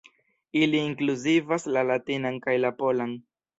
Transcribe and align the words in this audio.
Ili 0.61 0.79
inkluzivas 0.85 1.69
la 1.77 1.85
latinan 1.91 2.43
kaj 2.49 2.59
la 2.67 2.75
polan. 2.83 3.17